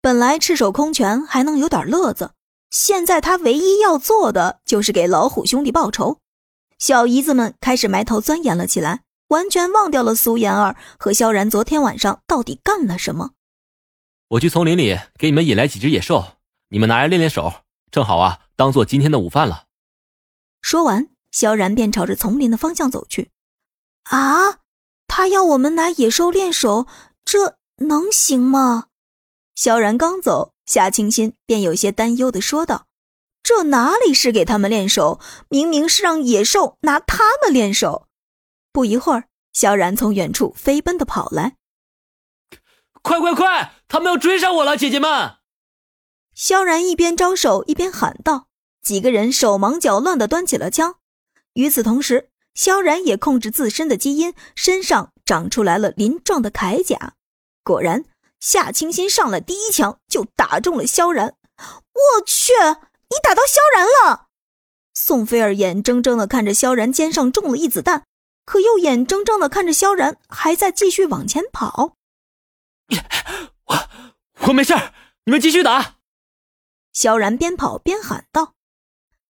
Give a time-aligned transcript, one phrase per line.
[0.00, 2.32] 本来赤手空拳还能有点乐子，
[2.70, 6.20] 现在他唯一要做的就是给老虎兄弟报仇。
[6.78, 13.32] 小姨子们开始埋头钻研了起来，完全忘掉了苏妍儿和萧然昨天晚上到底干了什么。
[14.28, 16.36] 我去丛林里给你们引来几只野兽，
[16.68, 19.64] 你们拿来练练手，正好啊，当做今天的午饭了。
[20.62, 23.30] 说完，萧然便朝着丛林的方向走去。
[24.04, 24.58] 啊，
[25.08, 26.86] 他要我们拿野兽练手，
[27.24, 28.84] 这能行吗？
[29.58, 32.86] 萧然刚走，夏清新便有些担忧的说道。
[33.42, 35.18] 这哪里是给他们练手，
[35.48, 38.06] 明明是让野兽拿他们练手。
[38.70, 41.56] 不一会儿，萧然从远处飞奔的跑来，
[43.02, 45.38] 快快快，他们要追上我了，姐姐们！
[46.36, 48.46] 萧然一边招手一边喊道，
[48.80, 50.98] 几个人手忙脚乱的端起了枪。
[51.54, 57.14] 与此同时，萧然也控制自身的基因，身上长出来了鳞状的铠甲。
[57.64, 58.04] 果然，
[58.40, 61.36] 夏清新上来第一枪就打中了萧然。
[61.58, 62.52] 我去！
[63.10, 64.26] 你打到萧然了，
[64.94, 68.04] 宋菲儿眼睁睁的看着萧然肩上中了一子弹，
[68.44, 71.96] 可又眼睁睁的看着萧然还在继续往前跑。
[73.64, 73.88] 我
[74.46, 74.74] 我没事
[75.24, 75.96] 你们继续打。
[76.92, 78.54] 萧然边跑边喊道，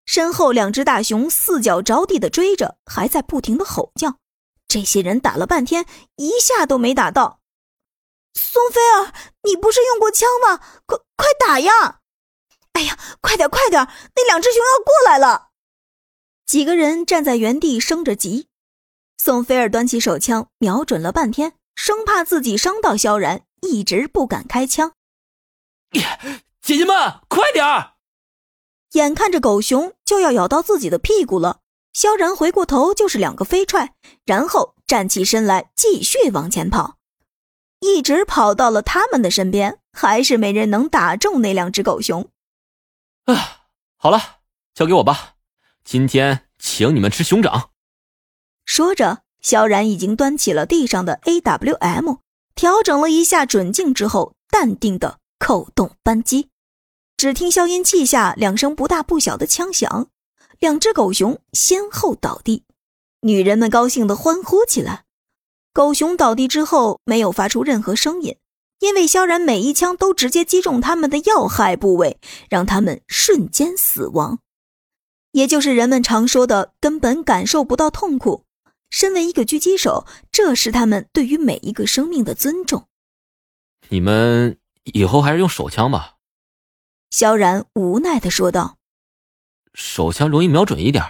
[0.05, 4.17] 身后两只大熊四脚着地的追着，还在不停的吼叫。
[4.67, 7.38] 这些人打了半天，一下都没打到。
[8.39, 10.59] 宋菲儿，你不是用过枪吗？
[10.87, 12.01] 快快打呀！
[12.73, 13.87] 哎呀，快点快点！
[14.15, 15.49] 那两只熊要过来了。
[16.47, 18.47] 几个人站在原地生着急。
[19.19, 24.93] 宋菲儿端起手枪，瞄准了半天，生怕自己伤到萧然，一直不敢开枪。
[26.63, 27.95] 姐姐们，快点儿！
[28.93, 31.61] 眼看着狗熊就要咬到自己的屁股了，
[31.93, 33.95] 萧然回过头就是两个飞踹，
[34.25, 36.98] 然后站起身来继续往前跑，
[37.81, 42.29] 一直跑到了他们的身边，还是没人能打中那两只狗熊。
[43.25, 44.39] 啊，好了，
[44.75, 45.35] 交给我吧。
[45.85, 47.71] 今天请你们吃熊掌。
[48.65, 52.19] 说着，萧然已经端起了地上的 AWM，
[52.55, 56.51] 调整了一下准镜之后，淡定的扣动扳机。
[57.17, 60.09] 只听消音器下两声不大不小的枪响，
[60.59, 62.65] 两只狗熊先后倒地。
[63.23, 65.05] 女人们高兴的欢呼起来。
[65.79, 68.37] 狗熊倒地之后，没有发出任何声音。
[68.81, 72.19] 因为萧然每一枪都直接击中他们的要害部位，
[72.51, 74.41] 让他们瞬间死亡，
[75.31, 78.45] 也就是人们常说的根本感受不到痛苦。
[78.91, 82.89] 身为一个狙击手，这是他们对于每一个生命的尊重。
[83.89, 86.17] 你们以后还是用手枪吧。”
[87.11, 88.79] 萧然无奈的说道
[89.75, 91.05] ，“手枪容易瞄准一点。”